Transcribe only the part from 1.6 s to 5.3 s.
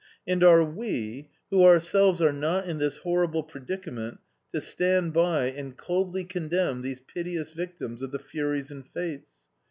ourselves are not in this horrible predicament, to stand